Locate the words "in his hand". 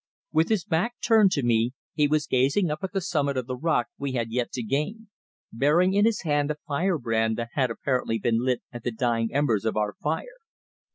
5.93-6.49